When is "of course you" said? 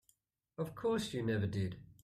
0.57-1.21